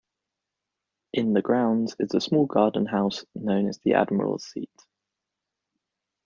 In 1.13 1.33
the 1.33 1.43
grounds 1.43 1.95
is 1.99 2.15
a 2.15 2.21
small 2.21 2.47
garden 2.47 2.87
house 2.87 3.23
known 3.35 3.67
as 3.69 3.77
The 3.83 3.93
Admirals 3.93 4.45
Seat. 4.45 4.71